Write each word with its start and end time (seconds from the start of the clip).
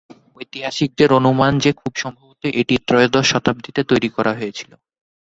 ঐতিহাসিকদের 0.37 1.09
অনুমান 1.19 1.53
যে 1.59 1.71
খুব 1.79 1.93
সম্ভবত 1.95 2.41
এটি 2.61 2.75
ত্রয়োদশ 2.87 3.25
শতাব্দীতে 3.31 3.81
তৈরি 3.89 4.09
করা 4.15 4.31
হয়েছিল। 4.35 4.71